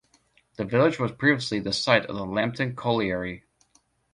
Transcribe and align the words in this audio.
The 0.55 0.65
village 0.65 0.97
was 0.97 1.11
previously 1.11 1.59
the 1.59 1.71
site 1.73 2.07
of 2.07 2.15
the 2.15 2.25
Lambton 2.25 2.75
Colliery. 2.75 3.43